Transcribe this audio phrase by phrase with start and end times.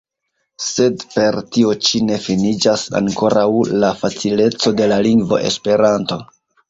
[0.67, 3.45] Sed per tio ĉi ne finiĝas ankoraŭ
[3.85, 6.19] la facileco de la lingvo Esperanto.